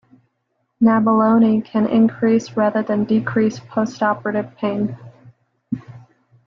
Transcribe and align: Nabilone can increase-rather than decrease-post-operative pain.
Nabilone 0.81 1.63
can 1.63 1.85
increase-rather 1.85 2.81
than 2.81 3.03
decrease-post-operative 3.05 4.55
pain. 4.55 4.97